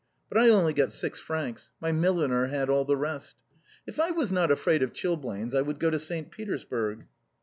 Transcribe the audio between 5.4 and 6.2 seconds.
I would go to